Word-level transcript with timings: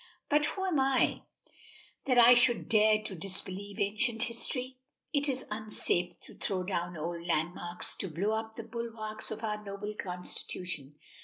But 0.31 0.43
who 0.47 0.65
am 0.65 0.79
I 0.79 1.21
that 2.07 2.17
I 2.17 2.33
should 2.33 2.67
dare 2.67 3.03
to 3.03 3.13
disbelieve 3.13 3.79
ancient 3.79 4.23
history? 4.23 4.79
It 5.13 5.29
is 5.29 5.45
unsafe 5.51 6.19
to 6.21 6.33
throw 6.33 6.63
down 6.63 6.97
old 6.97 7.23
landmarks, 7.27 7.95
to 7.97 8.07
blow 8.07 8.31
up 8.31 8.55
the 8.55 8.63
bulwarks 8.63 9.29
of 9.29 9.43
our 9.43 9.63
noble 9.63 9.93
constitution. 9.93 10.95